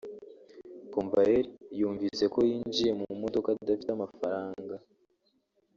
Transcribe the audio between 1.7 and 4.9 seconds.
yumvise ko yinjiye mu modoka adafite amafaranga